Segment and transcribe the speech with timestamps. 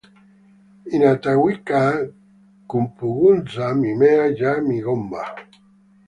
[0.95, 2.07] Inatakiwa
[2.69, 5.23] kupunguza mimea ya migomba